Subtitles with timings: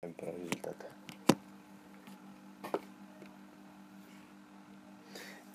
[0.00, 0.86] про результаты.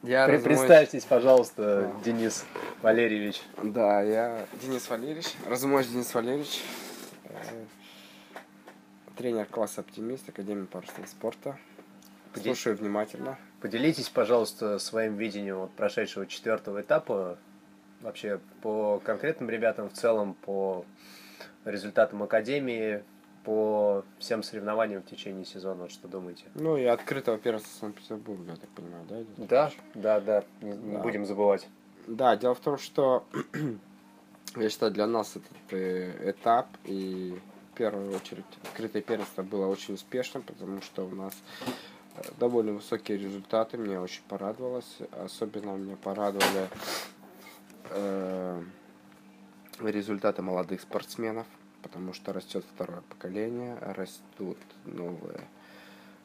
[0.04, 2.02] Я При- Представьтесь, пожалуйста, Да.
[2.04, 2.46] Денис
[2.84, 3.42] Валерьевич.
[3.64, 6.62] Да, я Денис Валерьевич, Разумович Денис Валерьевич,
[7.24, 7.66] э,
[9.18, 11.58] тренер класса «Оптимист» Академии парусного спорта.
[12.34, 13.40] Поди- Слушаю внимательно.
[13.62, 17.40] Поделитесь, пожалуйста, своим видением вот прошедшего четвертого этапа.
[18.02, 20.86] Вообще по конкретным ребятам в целом, по
[21.64, 23.04] результатам Академии,
[23.46, 25.84] по всем соревнованиям в течение сезона.
[25.84, 26.46] Вот что думаете?
[26.56, 29.22] Ну и открытого первенства Санкт-Петербурга, я так понимаю, да?
[29.22, 29.48] идет?
[29.48, 31.00] Да, да, да, не, не Да.
[31.00, 31.68] будем забывать.
[32.08, 33.24] Да, дело в том, что
[34.56, 37.40] я считаю, для нас этот э, этап и
[37.74, 41.34] в первую очередь открытое первенство было очень успешным, потому что у нас
[42.18, 44.98] э, довольно высокие результаты, мне очень порадовалось.
[45.12, 46.68] Особенно меня порадовали
[47.92, 48.64] э,
[49.82, 51.46] результаты молодых спортсменов,
[51.86, 55.48] потому что растет второе поколение, растут новые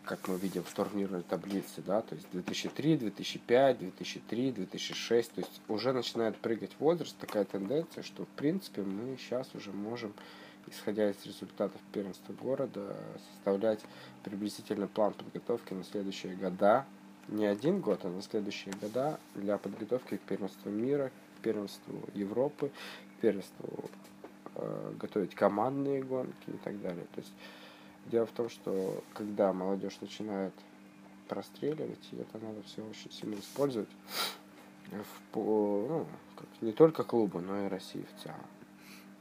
[0.04, 5.60] как мы видим в турнирной таблице, да, то есть 2003, 2005, 2003, 2006, то есть
[5.68, 10.12] уже начинает прыгать возраст, такая тенденция, что в принципе мы сейчас уже можем,
[10.68, 12.96] исходя из результатов первенства города,
[13.34, 13.80] составлять
[14.24, 16.86] приблизительный план подготовки на следующие года,
[17.28, 22.72] не один год, а на следующие года для подготовки к первенству мира, к первенству Европы,
[23.16, 23.90] к первенству
[24.98, 27.06] готовить командные гонки и так далее.
[27.14, 27.32] То есть
[28.06, 30.52] Дело в том, что когда молодежь начинает
[31.28, 33.88] простреливать, и это надо все очень сильно использовать
[34.90, 38.40] в, ну, как не только клубу, но и России в целом.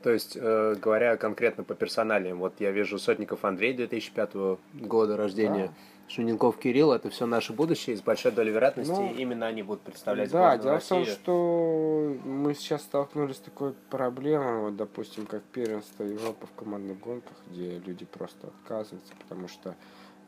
[0.02, 5.72] То есть, э, говоря конкретно по персоналиям, вот я вижу Сотников Андрей 2005 года рождения,
[6.10, 9.84] Шуненков Кирилл, это все наше будущее, и с большой долей вероятности Ну, именно они будут
[9.84, 15.44] представлять да, дело в том, что мы сейчас столкнулись с такой проблемой, вот, допустим, как
[15.44, 19.76] первенство Европы в командных гонках, где люди просто отказываются, потому что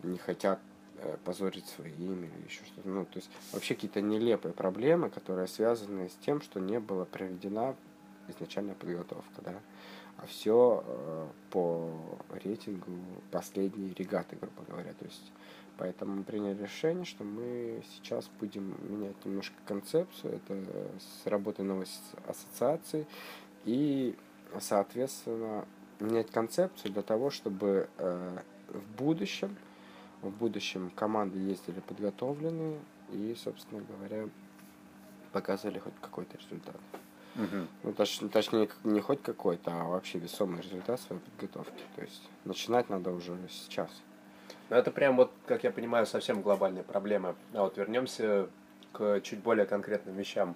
[0.04, 0.60] не хотят
[0.98, 2.88] э, позорить свое имя или еще что-то.
[2.88, 7.76] Ну, то есть вообще какие-то нелепые проблемы, которые связаны с тем, что не была проведена
[8.28, 9.56] изначальная подготовка, да.
[10.18, 10.84] А все
[11.50, 11.90] по
[12.44, 12.92] рейтингу
[13.32, 14.94] последней регаты, грубо говоря.
[14.94, 15.32] То есть
[15.82, 20.36] Поэтому мы приняли решение, что мы сейчас будем менять немножко концепцию.
[20.36, 20.64] Это
[21.00, 23.08] с работой новой ас- ассоциации.
[23.66, 24.16] И,
[24.60, 25.66] соответственно,
[26.00, 28.38] менять концепцию для того, чтобы э,
[28.68, 29.56] в будущем,
[30.22, 32.80] в будущем команды ездили подготовленные
[33.12, 34.30] и, собственно говоря,
[35.32, 36.76] показывали хоть какой-то результат.
[37.34, 37.68] Мгм.
[37.82, 41.82] Ну, точ- точнее, не хоть какой-то, а вообще весомый результат своей подготовки.
[41.96, 43.90] То есть начинать надо уже сейчас.
[44.72, 47.36] Ну, это прям вот, как я понимаю, совсем глобальная проблема.
[47.54, 48.48] А вот вернемся
[48.94, 50.56] к чуть более конкретным вещам.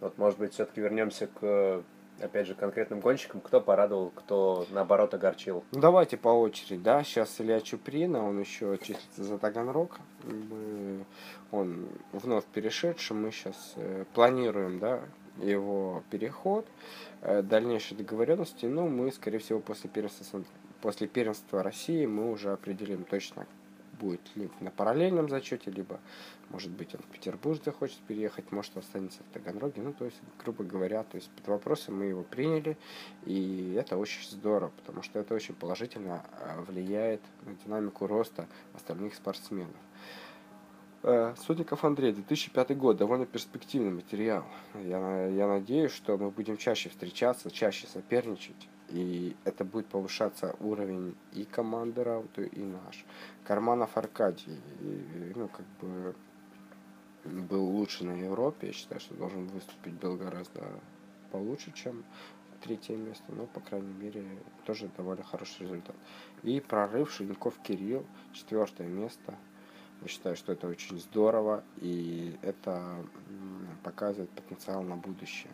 [0.00, 1.82] Вот, может быть, все-таки вернемся к,
[2.22, 3.42] опять же, конкретным гонщикам.
[3.42, 5.62] Кто порадовал, кто, наоборот, огорчил.
[5.72, 7.04] Ну, давайте по очереди, да.
[7.04, 9.98] Сейчас Илья Чуприна, он еще числится за Таганрог.
[10.24, 11.04] Мы-
[11.50, 13.14] Он вновь перешедший.
[13.14, 13.74] Мы сейчас
[14.14, 15.00] планируем, да,
[15.36, 16.66] его переход,
[17.20, 18.64] э, дальнейшие договоренности.
[18.64, 20.24] Ну, мы, скорее всего, после первенства,
[20.80, 23.46] после первенства России мы уже определим точно,
[24.00, 26.00] будет ли на параллельном зачете, либо,
[26.48, 29.82] может быть, он в Петербург захочет переехать, может, останется в Таганроге.
[29.82, 32.76] Ну, то есть, грубо говоря, то есть под вопросом мы его приняли,
[33.26, 39.14] и это очень здорово, потому что это очень положительно э, влияет на динамику роста остальных
[39.14, 39.76] спортсменов.
[41.02, 44.44] Э, Сотников Андрей, 2005 год, довольно перспективный материал.
[44.74, 51.16] Я, я надеюсь, что мы будем чаще встречаться, чаще соперничать, и это будет повышаться уровень
[51.32, 53.04] и команды Рауту, и наш.
[53.44, 54.58] Карманов Аркадий,
[55.34, 56.14] ну, как бы
[57.24, 60.66] был лучше на Европе, я считаю, что должен выступить был гораздо
[61.30, 62.04] получше, чем
[62.60, 64.24] третье место, но, по крайней мере,
[64.64, 65.96] тоже довольно хороший результат.
[66.42, 69.34] И прорыв Шеньков Кирилл, четвертое место.
[70.02, 73.04] Я считаю, что это очень здорово, и это
[73.82, 75.52] показывает потенциал на будущее.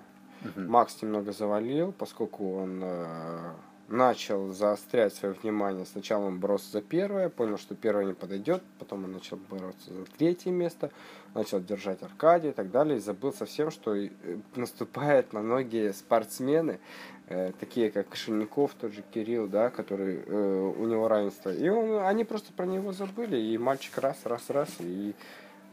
[0.54, 0.70] Мгм.
[0.70, 3.52] Макс немного завалил, поскольку он э,
[3.88, 5.86] начал заострять свое внимание.
[5.86, 10.04] Сначала он боролся за первое, понял, что первое не подойдет, потом он начал бороться за
[10.04, 10.90] третье место,
[11.34, 14.10] начал держать Аркадий и так далее, и забыл совсем, что э,
[14.56, 16.80] наступают на многие спортсмены,
[17.28, 21.50] э, такие как Шинников, тот же Кирилл, да, который э, у него равенство.
[21.50, 25.14] И он, они просто про него забыли, и мальчик раз, раз, раз, и,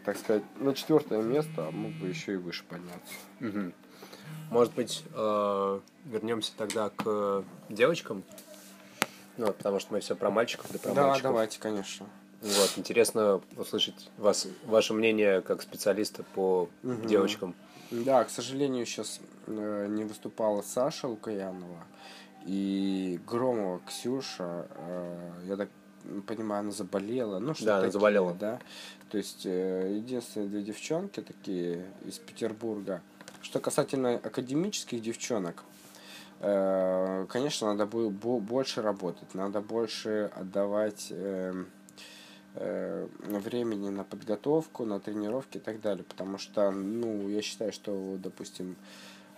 [0.05, 3.13] так сказать, на четвертое место а мог бы еще и выше подняться.
[3.39, 3.73] Мгм.
[4.49, 8.23] Может быть, э, вернемся тогда к девочкам?
[9.37, 11.31] Ну, потому что мы все про мальчиков, да про да, мальчиков.
[11.31, 12.05] давайте, конечно.
[12.41, 17.07] Вот, интересно услышать вас, ваше мнение как специалиста по Мгм.
[17.07, 17.55] девочкам.
[17.89, 21.83] Да, к сожалению, сейчас не выступала Саша Лукаянова
[22.45, 24.67] и Громова Ксюша.
[24.75, 25.69] э, я так
[26.27, 27.39] понимаю, она заболела.
[27.39, 28.33] Ну, что Да, она такие, заболела.
[28.33, 28.59] Да.
[29.09, 33.01] То есть, э, единственные две девчонки такие из Петербурга.
[33.43, 35.63] Что касательно академических девчонок,
[36.39, 41.65] э, конечно, надо было бо- больше работать, надо больше отдавать э,
[42.55, 46.05] э, времени на подготовку, на тренировки и так далее.
[46.05, 48.75] Потому что, ну, я считаю, что, допустим,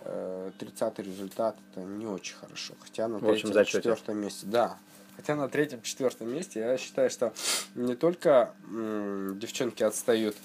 [0.02, 2.76] э, 30 результат это не очень хорошо.
[2.80, 3.78] Хотя на В общем третьем, зачете.
[3.80, 4.78] четвертом месте, да.
[5.16, 7.34] Хотя на третьем, четвертом месте я считаю, что
[7.74, 10.36] не только девчонки отстают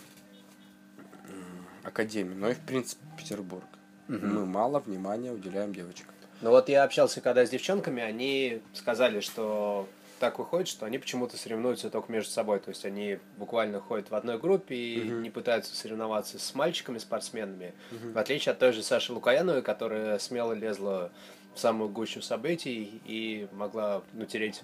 [1.84, 3.64] академии, но и в принципе Петербург.
[4.08, 6.12] Мы мало внимания уделяем девочкам.
[6.40, 9.86] Ну вот я общался когда с девчонками, они сказали, что
[10.18, 12.58] так выходит, что они почему-то соревнуются только между собой.
[12.60, 15.22] То есть они буквально ходят в одной группе и Мгм.
[15.22, 17.72] не пытаются соревноваться с мальчиками, спортсменами.
[17.90, 21.10] В отличие от той же Саши Лукаяновой, которая смело лезла
[21.54, 24.62] в самую гущу событий и могла натереть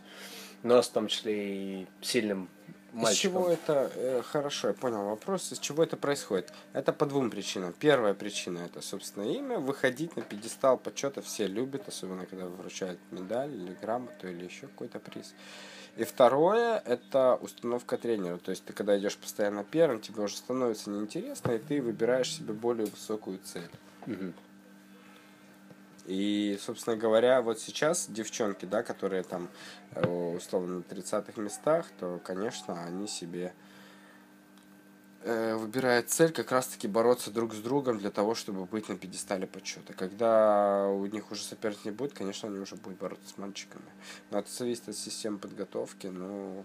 [0.63, 2.49] нос, в том числе и сильным
[2.97, 3.33] Из мальчикам.
[3.33, 6.51] чего это, э, хорошо, я понял вопрос, из чего это происходит?
[6.73, 7.75] Это по двум причинам.
[7.79, 9.59] Первая причина это, собственно, имя.
[9.59, 14.99] Выходить на пьедестал почета все любят, особенно когда вручают медаль или грамоту или еще какой-то
[14.99, 15.35] приз.
[15.97, 18.39] И второе, это установка тренера.
[18.39, 22.55] То есть ты когда идешь постоянно первым, тебе уже становится неинтересно, и ты выбираешь себе
[22.55, 23.71] более высокую цель.
[24.07, 24.35] Мгм.
[26.07, 29.49] И, собственно говоря, вот сейчас девчонки, да, которые там
[29.93, 33.53] э, условно на 30-х местах, то, конечно, они себе
[35.23, 39.49] э, выбирают цель как раз-таки бороться друг с другом для того, чтобы быть на пьедестале
[39.49, 39.95] почета.
[39.95, 43.91] Когда у них уже соперник не будет, конечно, они уже будут бороться с мальчиками.
[44.31, 46.65] Но это зависит от системы подготовки, но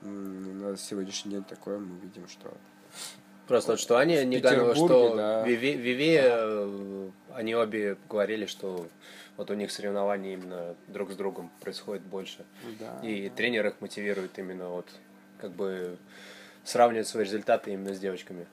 [0.00, 2.52] на сегодняшний день такое мы видим, что
[3.46, 5.46] Просто вот что Аня Петербурге, что да.
[5.46, 8.86] Виви, Виви, э, они обе говорили, что
[9.36, 12.44] вот у них соревнования именно друг с другом происходит больше.
[12.78, 14.86] да, И тренер их мотивирует именно вот
[15.38, 15.98] как бы
[16.64, 18.46] сравнивать свои результаты именно с девочками.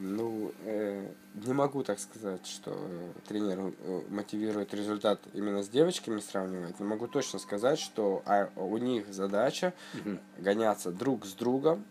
[0.00, 6.20] Ну, э, не могу так сказать, что э, тренер э, мотивирует результат именно с девочками
[6.20, 9.74] сравнивать, но могу точно сказать, что а, у них задача
[10.38, 11.84] гоняться друг с другом,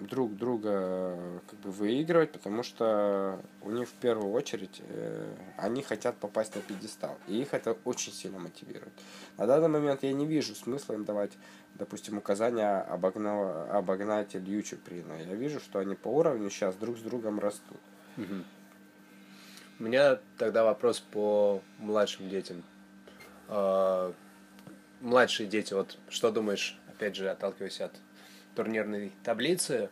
[0.00, 5.82] друг друга э, как бы выигрывать, потому что у них в первую очередь э, они
[5.82, 8.92] хотят попасть на пьедестал, и их это очень сильно мотивирует.
[9.36, 11.32] На данный момент я не вижу смысла им давать,
[11.74, 15.12] допустим, указания обогна- обогнать Илью Чуприна.
[15.22, 17.80] Я вижу, что они по уровню сейчас друг с другом растут.
[19.78, 22.62] У меня тогда вопрос по младшим детям.
[23.48, 24.12] А,
[25.00, 27.92] Младшие дети, вот что думаешь, опять же, отталкиваясь от
[28.60, 29.88] турнирной таблицы,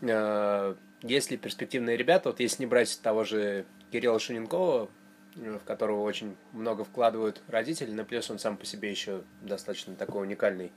[0.00, 4.88] а, есть ли перспективные ребята, вот если не брать того же Кирилла Шуненкова,
[5.36, 9.94] э, в которого очень много вкладывают родители, но плюс он сам по себе еще достаточно
[9.94, 10.72] такой уникальный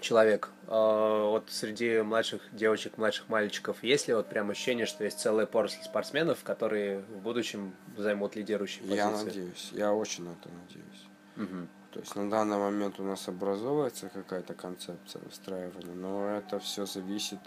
[0.00, 0.50] человек.
[0.66, 5.44] А, Вот среди младших девочек, младших мальчиков, есть ли вот прям ощущение, что есть целая
[5.44, 8.96] поросль спортсменов, которые в будущем займут лидирующие позиции?
[8.96, 11.06] Я надеюсь, я очень на это надеюсь.
[11.36, 11.68] Мгм.
[11.96, 17.40] То есть на данный момент у нас образовывается какая-то концепция выстраивания, но это все зависит,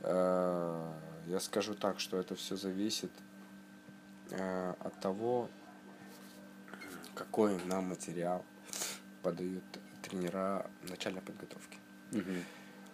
[0.00, 0.92] э,
[1.26, 3.10] я скажу так, что это все зависит
[4.30, 5.50] э, от того,
[7.14, 8.42] какой нам материал
[9.22, 9.64] подают
[10.00, 11.76] тренера начальной подготовки.
[12.12, 12.42] Мгм.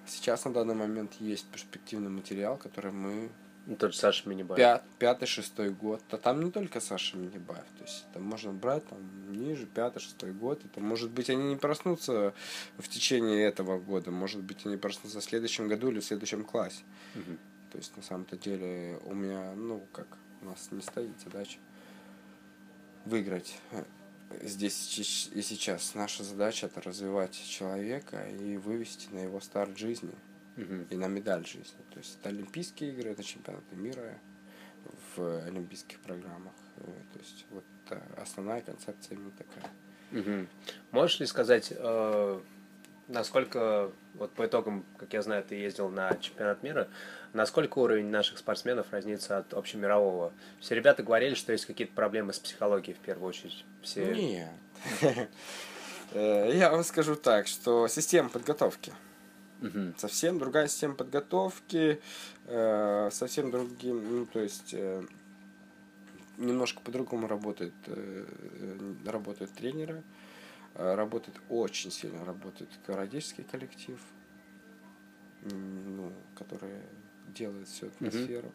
[0.07, 3.31] Сейчас на данный момент есть перспективный материал, который мы
[3.71, 4.57] Ну, Тот же Саша Минибай.
[4.57, 6.03] Пят, пятый, шестой год.
[6.11, 7.65] А там не только Саша Минибаев.
[7.79, 8.99] То есть там можно брать там
[9.33, 10.61] ниже, пятый, шестой год.
[10.65, 12.35] Это может быть они не проснутся
[12.79, 14.11] в течение этого года.
[14.11, 16.83] Может быть они проснутся в следующем году или в следующем классе.
[17.15, 17.39] Мгм.
[17.71, 21.59] То есть на самом-то деле у меня, ну как, у нас не стоит задача
[23.05, 23.85] выиграть э,
[24.43, 24.99] здесь
[25.33, 25.95] и сейчас.
[25.95, 30.11] Наша задача это развивать человека и вывести на его старт жизни
[30.91, 31.81] И на медаль жизни.
[31.93, 34.19] То есть это Олимпийские игры, это чемпионаты мира
[35.17, 36.53] в олимпийских программах.
[36.77, 39.71] Э, То есть вот э, основная концепция именно такая.
[40.11, 40.49] Мгм.
[40.91, 42.41] Можешь ли сказать, э,
[43.09, 46.89] насколько, вот по итогам, как я знаю, ты ездил на чемпионат мира,
[47.33, 50.33] насколько уровень наших спортсменов разнится от общемирового?
[50.61, 53.65] Все ребята говорили, что есть какие-то проблемы с психологией в первую очередь.
[53.83, 54.13] Все...
[54.13, 54.51] Нет.
[56.13, 58.93] Я вам скажу так, что система подготовки.
[59.61, 59.95] Мгм.
[59.99, 62.01] Совсем другая система подготовки,
[62.47, 65.05] э, совсем другим, ну, то есть э,
[66.39, 70.03] немножко по-другому работает, э, э, работают тренеры,
[70.75, 73.99] э, работает очень сильно работает родительский коллектив,
[75.43, 76.81] ну, который
[77.35, 78.53] делает всю атмосферу.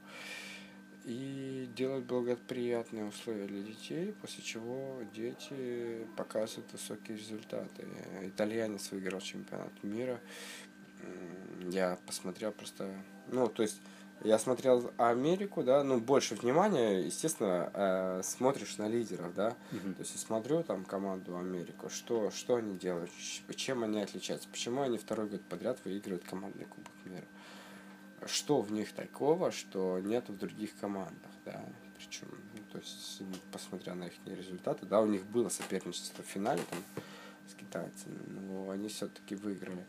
[1.05, 7.87] и делать благоприятные условия для детей, после чего дети показывают высокие результаты.
[8.23, 10.19] Итальянец выиграл чемпионат мира.
[11.69, 12.89] Я посмотрел просто,
[13.31, 13.81] ну, то есть
[14.23, 19.95] я смотрел Америку, да, ну, больше внимания, естественно, э, смотришь на лидеров, да, Мгм.
[19.95, 23.11] то есть я смотрю там команду Америку, что, что они делают,
[23.55, 27.25] чем они отличаются, почему они второй год подряд выигрывают командный Кубок мира,
[28.25, 31.65] что в них такого, что нет в других командах, да,
[31.97, 33.21] причем, ну, то есть,
[33.51, 36.79] посмотря на их результаты, да, у них было соперничество в финале там
[37.49, 39.85] с китайцами, но они все-таки выиграли.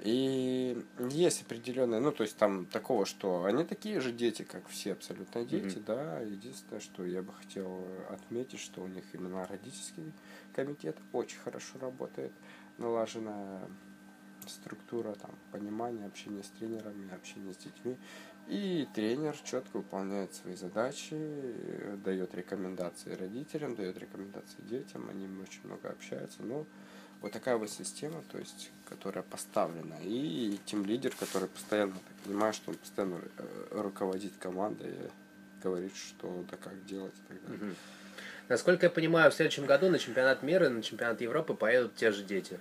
[0.00, 4.92] И есть определенные, ну, то есть там такого, что они такие же дети, как все
[4.92, 5.84] абсолютно дети, Мгм.
[5.84, 6.20] да.
[6.20, 10.12] Единственное, что я бы хотел отметить, что у них именно родительский
[10.52, 12.32] комитет очень хорошо работает,
[12.78, 13.60] налаженная
[14.46, 17.96] структура, там, понимание, общение с тренерами, общение с детьми.
[18.46, 21.16] И тренер четко выполняет свои задачи,
[22.04, 26.66] дает рекомендации родителям, дает рекомендации детям, они очень много общаются, но
[27.24, 29.96] вот такая вот система, то есть, которая поставлена.
[30.02, 34.92] И тем лидер, который постоянно, так понимаю, что он постоянно э, руководит командой,
[35.62, 37.64] говорит, что да как делать и так далее.
[37.64, 37.76] Мгм.
[38.50, 42.12] Насколько я понимаю, в следующем году на чемпионат мира и на чемпионат Европы поедут те
[42.12, 42.60] же дети.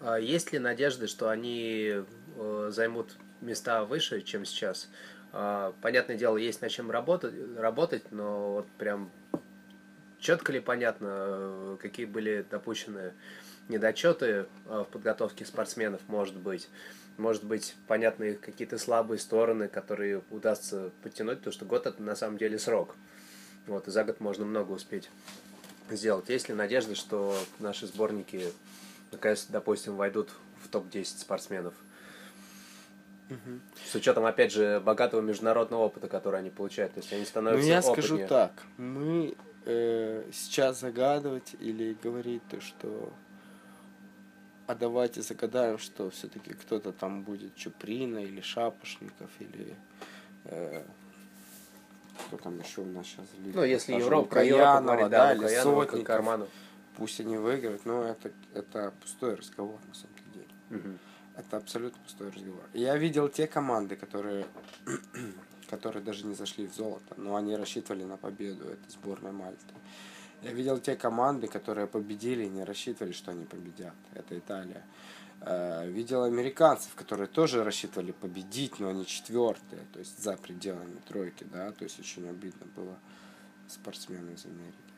[0.00, 2.04] А Есть ли надежды, что они
[2.36, 4.90] э, займут места выше, чем сейчас?
[5.32, 9.10] А, Понятное дело, есть над чем работать, работать, но вот прям
[10.22, 13.12] четко ли понятно, э, какие были допущены
[13.68, 16.70] недочеты э, в подготовке спортсменов, может быть?
[17.18, 22.16] Может быть, понятны их какие-то слабые стороны, которые удастся подтянуть, потому что год это на
[22.16, 22.94] самом деле срок.
[23.66, 25.10] Вот, и за год можно много успеть
[25.90, 26.28] сделать.
[26.30, 28.46] Есть ли надежда, что наши сборники
[29.10, 30.30] наконец, допустим, войдут
[30.64, 31.74] в топ-10 спортсменов?
[33.90, 36.92] С учетом, опять же, богатого международного опыта, который они получают.
[36.94, 37.94] То есть они Ну, становятся я опытнее.
[37.94, 43.12] скажу так, мы э, сейчас загадывать или говорить то, что
[44.66, 49.76] а давайте загадаем, что все-таки кто-то там будет Чуприна или Шапошников или
[50.44, 50.82] э,
[52.26, 56.04] кто там еще у нас сейчас Ну, если Европа, про Европу говорить, да, да, Сотников,
[56.04, 56.48] Карманов.
[56.96, 60.48] пусть они выиграют, но это, это пустой разговор на самом деле.
[60.70, 60.98] Мгм.
[61.36, 62.62] Это абсолютно пустой разговор.
[62.74, 64.46] Я видел те команды, которые,
[65.72, 68.68] которые даже не зашли в золото, но они рассчитывали на победу.
[68.68, 69.74] Это сборная Мальты.
[70.42, 73.94] Я видел те команды, которые победили и не рассчитывали, что они победят.
[74.12, 74.84] Это Италия.
[75.40, 81.44] Э, Видел американцев, которые тоже рассчитывали победить, но они четвертые, то есть за пределами тройки,
[81.44, 82.98] да, то есть очень обидно было
[83.66, 84.92] спортсмены из Америки.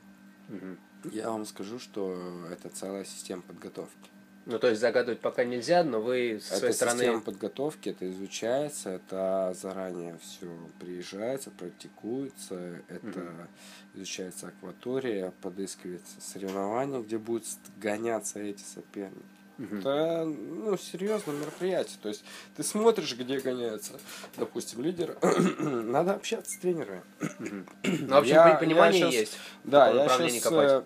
[0.49, 0.79] Мгм.
[1.13, 4.11] Я вам скажу, что это целая система подготовки.
[4.47, 6.99] Ну, то есть загадывать пока нельзя, но вы со своей это стороны...
[6.99, 10.47] система подготовки, это изучается, это заранее все
[10.79, 13.49] приезжается, практикуется, это
[13.95, 17.47] изучается акватория, подыскивается соревнования, где будут
[17.79, 19.25] гоняться эти соперники.
[19.57, 19.79] Мгм.
[19.79, 21.97] Это, ну, серьезное мероприятие.
[22.03, 22.25] То есть
[22.57, 23.93] ты смотришь, где гоняется,
[24.37, 25.17] допустим, лидер.
[25.59, 27.03] Надо общаться с тренерами.
[27.39, 29.39] Ну, в общем, Я- понимание я щас- есть.
[29.63, 30.85] Да, я сейчас копать.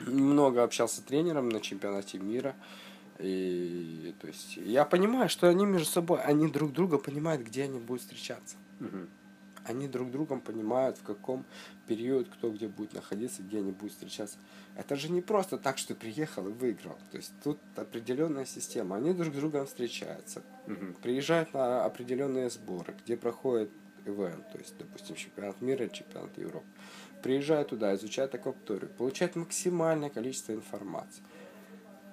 [0.00, 2.54] Много общался с тренером на чемпионате мира.
[3.18, 7.80] И то есть я понимаю, что они между собой, они друг друга понимают, где они
[7.80, 8.56] будут встречаться.
[8.78, 9.08] Мгм.
[9.64, 11.44] Они друг другом понимают, в каком
[11.86, 14.38] период кто где будет находиться, где они будут встречаться.
[14.76, 16.96] Это же не просто так, что приехал и выиграл.
[17.10, 18.96] То есть тут определенная система.
[18.96, 20.94] Они друг с другом встречаются, Мгм.
[21.02, 23.70] приезжают на определенные сборы, где проходит
[24.06, 26.66] ивент, то есть, допустим, чемпионат мира, чемпионат Европы.
[27.22, 31.22] Приезжают туда, изучают акваторию, получают максимальное количество информации.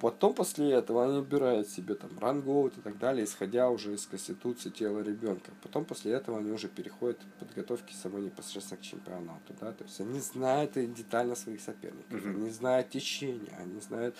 [0.02, 4.70] Потом после этого они выбирают себе там рангоут и так далее, исходя уже из конституции
[4.70, 5.52] тела ребенка.
[5.64, 9.54] Потом после этого они уже переходят к подготовке самой непосредственно к чемпионату.
[9.62, 9.72] Да?
[9.72, 12.36] То есть они знают детально своих соперников, Мгм.
[12.36, 14.16] они знают течение, они знают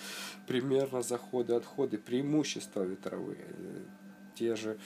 [0.46, 3.82] примерно заходы, отходы, преимущества ветровые, э,
[4.34, 4.78] те же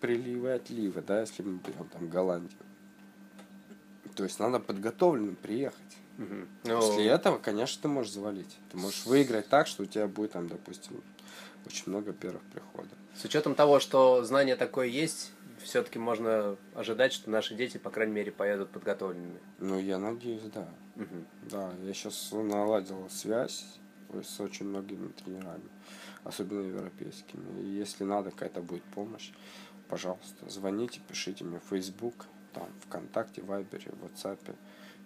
[0.00, 2.58] приливы отливы, да, если мы берем там Голландию.
[4.16, 5.78] То есть надо подготовленным приехать.
[6.16, 6.48] Мгм.
[6.64, 8.56] Ну, После этого, конечно, ты можешь завалить.
[8.70, 11.02] Ты можешь выиграть так, что у тебя будет там, допустим,
[11.66, 12.92] очень много первых приходов.
[13.14, 15.32] С учетом того, что знание такое есть,
[15.62, 19.38] все-таки можно ожидать, что наши дети, по крайней мере, поедут подготовленными.
[19.58, 20.66] Ну, я надеюсь, да.
[20.94, 21.26] Мгм.
[21.42, 23.66] Да, я сейчас наладил связь
[24.10, 25.68] с очень многими тренерами,
[26.24, 27.60] особенно европейскими.
[27.62, 29.32] И если надо, какая-то будет помощь,
[29.88, 34.54] пожалуйста, звоните, пишите мне в Facebook, там, ВКонтакте, Вайбере, WhatsApp.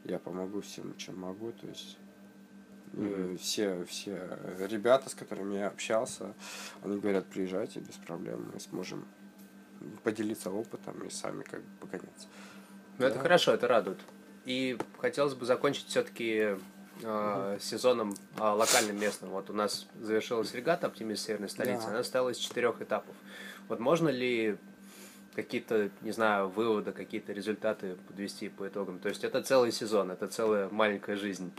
[0.05, 1.53] Я помогу всем, чем могу.
[1.53, 1.99] То есть
[2.93, 3.39] Мгм.
[3.39, 4.39] все, все
[4.69, 6.35] ребята, с которыми я общался,
[6.83, 9.05] они говорят, приезжайте без проблем, мы сможем
[10.03, 12.29] поделиться опытом и сами как бы погоняться.
[12.99, 13.99] Ну, это хорошо, это радует.
[14.45, 16.57] И хотелось бы закончить все-таки
[17.03, 19.31] э, сезоном э, локальным местным.
[19.31, 21.85] Вот у нас завершилась регата «Оптимист Северной столицы».
[21.85, 21.91] Да.
[21.91, 23.15] Она состояла из четырех этапов.
[23.69, 24.59] Вот можно ли
[25.35, 28.99] какие-то, не знаю, выводы, какие-то результаты подвести по итогам?
[28.99, 31.53] То есть это целый сезон, это целая маленькая жизнь.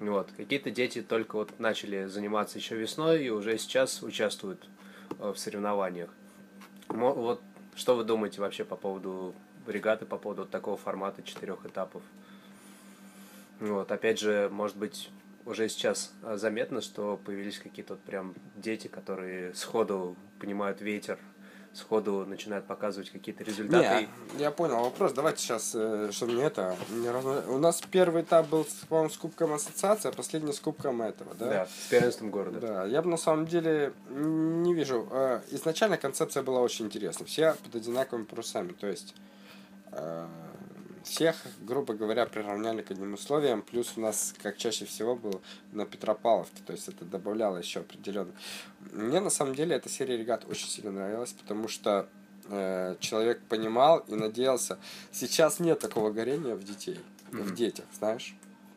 [0.00, 0.30] Вот.
[0.36, 4.68] Какие-то дети только вот начали заниматься еще весной и уже сейчас участвуют
[5.18, 6.10] э, в соревнованиях.
[6.88, 7.42] Вот
[7.74, 9.34] что вы думаете вообще по поводу
[9.66, 12.02] регаты, по поводу вот такого формата четырех этапов?
[13.60, 15.10] Вот, опять же, может быть,
[15.44, 21.18] уже сейчас а, заметно, что появились какие-то вот прям дети, которые сходу понимают ветер,
[21.72, 24.08] сходу начинают показывать какие-то результаты.
[24.36, 25.12] Не, я понял вопрос.
[25.12, 26.76] Давайте сейчас, э, чтобы не это...
[26.90, 30.60] Не разно- У нас первый этап был, с, по-моему, с Кубком Ассоциации, а последний с
[30.60, 31.46] Кубком этого, да?
[31.46, 32.58] Да, с первенством города.
[32.60, 35.06] Да, я бы на самом деле не вижу.
[35.10, 37.24] э, Изначально концепция была очень интересна.
[37.26, 38.72] Все под одинаковыми парусами.
[38.72, 39.14] То есть
[39.92, 40.26] э,
[41.08, 43.62] всех, грубо говоря, приравняли к одним условиям.
[43.62, 45.40] Плюс у нас, как чаще всего, был
[45.72, 46.62] на Петропавловке.
[46.66, 48.32] То есть это добавляло еще определенно.
[48.92, 52.08] Мне на самом деле эта серия регат очень сильно нравилась, потому что
[52.50, 54.78] э, человек понимал и надеялся.
[55.12, 56.98] Сейчас нет такого горения в детей,
[57.30, 57.54] в Мгм.
[57.54, 58.34] детях, знаешь.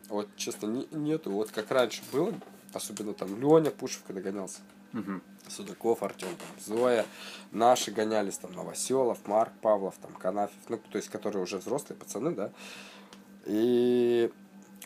[0.08, 1.30] Вот, честно, не- нету.
[1.30, 2.34] Вот как раньше было,
[2.74, 4.58] особенно там Леня Пушев, когда гонялся.
[4.92, 5.22] Мгм.
[5.48, 7.04] Судаков, Артем, там, Зоя,
[7.50, 12.30] наши гонялись, там, Новоселов, Марк Павлов, там, Канафьев, ну, то есть, которые уже взрослые пацаны,
[12.32, 12.52] да,
[13.44, 14.30] и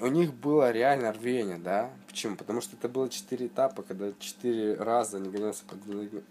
[0.00, 2.36] у них было реально рвение, да, почему?
[2.36, 5.78] Потому что это было четыре этапа, когда четыре раза они гонялся под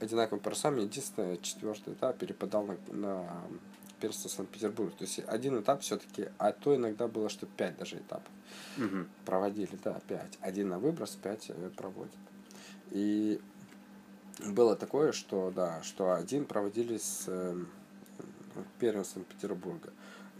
[0.01, 3.27] одинаковыми парусами, единственное, четвертый этап перепадал на, на
[3.99, 8.31] первенство Санкт-Петербурга, то есть, один этап все-таки, а то иногда было, что пять даже этапов
[8.77, 9.07] Мгм.
[9.25, 10.37] проводили, да, пять.
[10.41, 12.13] Один на выброс, пять э, проводят.
[12.91, 13.41] И
[14.43, 17.55] было такое, что, да, что один проводили с э,
[18.79, 19.89] первенством Петербурга.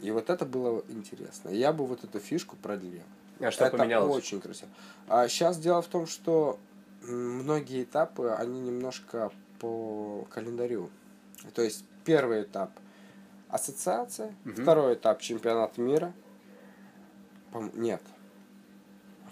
[0.02, 1.50] И вот это было интересно.
[1.50, 3.04] Я бы вот эту фишку продлил.
[3.40, 4.16] А что это поменялось?
[4.16, 4.70] очень красиво.
[5.08, 6.60] А сейчас дело в том, что
[7.02, 10.90] многие этапы, они немножко по календарю.
[11.54, 12.72] То есть первый этап
[13.50, 14.64] ассоциация, Мгм.
[14.64, 16.14] второй этап чемпионат мира.
[17.54, 18.02] Пом- Нет.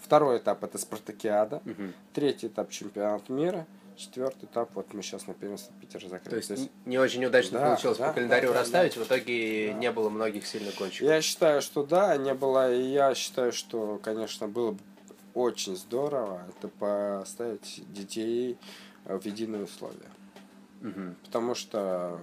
[0.02, 1.94] Второй этап это спартакиада, Мгм.
[2.14, 6.30] третий этап чемпионат мира, четвертый этап вот мы сейчас на первенство Питера закрыли.
[6.30, 9.04] То есть То есть не очень удачно Да, получилось да, по календарю да, расставить, да.
[9.04, 9.80] в итоге Да.
[9.80, 11.08] не было многих сильных гонщиков.
[11.08, 12.74] Я считаю, что да, не было.
[12.74, 14.80] И я считаю, что, конечно, было бы
[15.34, 18.58] очень здорово это поставить детей
[19.06, 20.10] э, в единые условия.
[20.82, 21.16] Мгм.
[21.24, 22.20] Потому что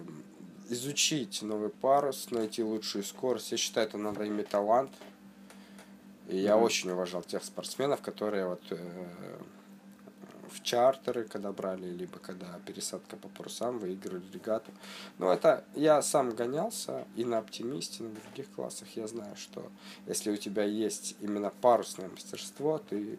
[0.69, 4.91] изучить новый парус, найти лучшую скорость, я считаю, это надо иметь талант.
[6.29, 6.65] И я Мгм.
[6.65, 8.77] очень уважал тех спортсменов, которые вот э,
[10.51, 14.71] в чартеры, когда брали, либо когда пересадка по парусам, выигрывали регату.
[15.19, 18.89] Но это я сам гонялся и на оптимисте, и на других классах.
[18.97, 19.71] Я знаю, что
[20.07, 23.19] если у тебя есть именно парусное мастерство, ты,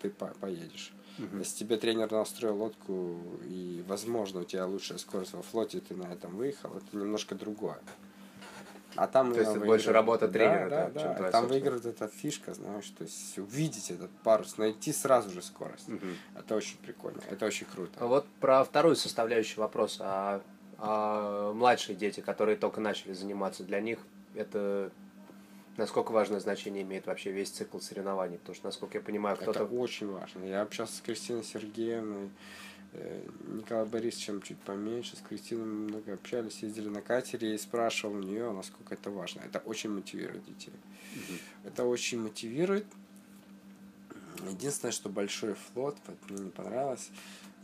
[0.00, 0.92] ты по- поедешь.
[1.18, 1.38] Мгм.
[1.38, 6.12] Если тебе тренер настроил лодку и, возможно, у тебя лучшая скорость во флоте, ты на
[6.12, 7.80] этом выехал, это немножко другое.
[8.96, 11.14] А там То есть это больше работа тренера, да, да, да, чем да.
[11.16, 15.88] твоя Там выигрывает эта фишка, знаешь, то есть увидеть этот парус, найти сразу же скорость.
[15.88, 16.16] Мгм.
[16.34, 17.92] Это очень прикольно, это очень круто.
[17.98, 20.04] А Вот про вторую составляющую вопроса.
[20.04, 20.42] А,
[20.78, 23.98] а младшие дети, которые только начали заниматься, для них
[24.34, 24.90] это
[25.76, 28.38] насколько важное значение имеет вообще весь цикл соревнований?
[28.38, 29.64] Потому что, насколько я понимаю, Это кто-то...
[29.64, 30.44] очень важно.
[30.44, 32.30] Я общался с Кристиной Сергеевной,
[32.96, 38.16] э, Николаем Борисовичем чуть поменьше, с Кристиной мы много общались, ездили на катере и спрашивал
[38.16, 39.40] у нее, насколько это важно.
[39.40, 40.72] Это очень мотивирует детей.
[41.14, 41.38] Мгм.
[41.64, 42.86] Это очень мотивирует.
[44.50, 47.10] Единственное, что большой флот, вот мне не понравилось.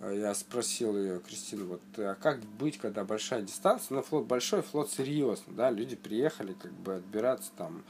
[0.03, 3.97] Э, Я спросил ее, Кристину, вот а как быть, когда большая дистанция?
[3.97, 7.85] Ну, флот большой, флот серьезный, да, люди приехали как бы отбираться там.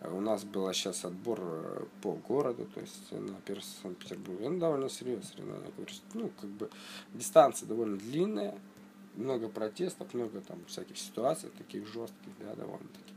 [0.00, 4.48] Э, У нас был сейчас отбор э, по городу, то есть на первенство Санкт-Петербурга.
[4.48, 5.44] Ну, довольно серьезно.
[5.44, 6.70] Говорю, что, Ну, как бы
[7.12, 8.54] дистанция довольно длинная,
[9.16, 13.15] много протестов, много там всяких ситуаций таких жестких, да, довольно-таки.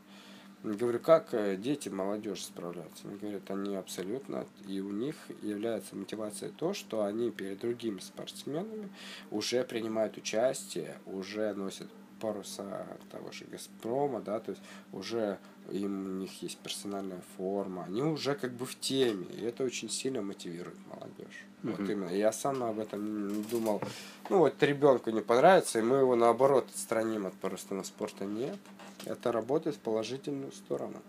[0.62, 3.08] Говорю, как э, дети, молодежь справляются?
[3.08, 8.90] Они говорят, они абсолютно, и у них является мотивацией то, что они перед другими спортсменами
[9.32, 11.88] уже принимают участие, уже носят
[12.20, 15.40] паруса того же Газпрома, да, то есть уже
[15.72, 19.90] им, у них есть персональная форма, они уже как бы в теме, и это очень
[19.90, 21.46] сильно мотивирует молодежь.
[21.64, 21.92] Вот Мгм.
[21.92, 22.10] именно.
[22.10, 23.82] Я сам об этом думал,
[24.30, 28.26] ну вот ребенку не понравится, и мы его наоборот отстраним от парусного спорта.
[28.26, 28.58] Нет,
[29.06, 31.02] это работает в положительную сторону.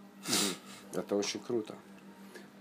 [0.94, 1.74] Это очень круто.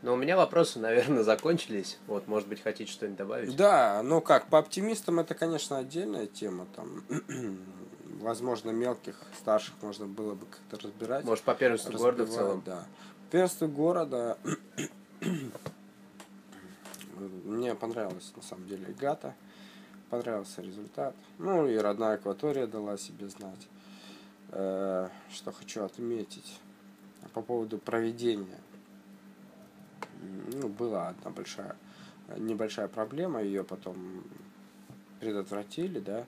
[0.02, 2.00] Но у меня вопросы, наверное, закончились.
[2.08, 3.56] Вот, может быть, хотите что-нибудь добавить?
[3.56, 6.68] Да, ну как, по оптимистам это, конечно, отдельная тема.
[6.76, 7.04] Там
[8.22, 11.26] возможно, мелких, старших можно было бы как-то разбирать.
[11.26, 12.64] Может, по первенству города в целом?
[12.66, 12.86] Да.
[13.30, 14.38] Первенство города
[17.46, 19.36] мне понравилась на самом деле Гата.
[20.10, 21.14] Понравился результат.
[21.38, 23.68] Ну и родная акватория дала себе знать.
[24.52, 26.60] Э, что хочу отметить
[27.34, 28.60] по поводу проведения.
[30.54, 31.76] Ну, была одна большая,
[32.38, 34.24] небольшая проблема, ее потом
[35.20, 36.26] предотвратили, да,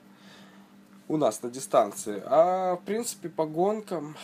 [1.08, 2.22] у нас на дистанции.
[2.24, 4.16] А в принципе по гонкам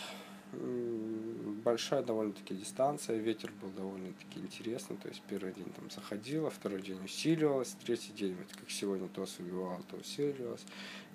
[1.63, 7.03] большая довольно-таки дистанция, ветер был довольно-таки интересный, то есть первый день там заходило, второй день
[7.03, 10.65] усиливалось, третий день, вот как сегодня то убивал, то усиливалось.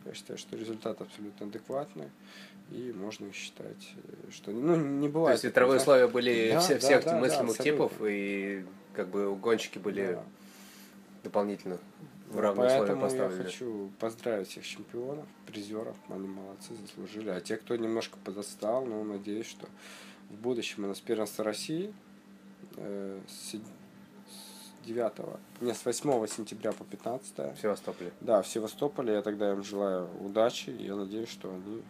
[0.04, 2.10] Я считаю, что результат абсолютно адекватный,
[2.70, 3.94] и можно считать,
[4.30, 5.40] что ну, не бывает.
[5.40, 8.64] То есть ветровые условия были да, все, да, всех да, мыслимых да, типов, и
[8.94, 10.24] как бы гонщики были да.
[11.22, 11.78] дополнительно
[12.28, 17.30] в равные Поэтому условия я хочу поздравить всех чемпионов, призеров, они молодцы, заслужили.
[17.30, 19.68] А те, кто немножко подостал, ну, надеюсь, что
[20.30, 21.92] в будущем у нас первенство России
[22.76, 23.20] э,
[24.84, 25.12] 9,
[25.60, 27.38] не, с 8 сентября по 15.
[27.38, 28.12] В Севастополе.
[28.20, 29.14] Да, в Севастополе.
[29.14, 30.70] Я тогда им желаю удачи.
[30.70, 31.82] И я надеюсь, что они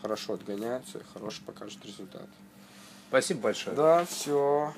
[0.00, 2.28] хорошо отгоняются и хороший покажут результат.
[3.08, 3.76] Спасибо большое.
[3.76, 4.72] Да, все.